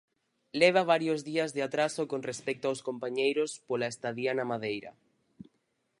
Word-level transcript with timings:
Leva 0.61 0.81
varios 0.93 1.19
días 1.29 1.53
de 1.53 1.61
atraso 1.67 2.03
con 2.11 2.21
respecto 2.29 2.65
aos 2.67 2.83
compañeiros 2.89 3.51
pola 3.67 3.91
estadía 3.93 4.31
na 4.35 4.49
Madeira. 4.51 4.91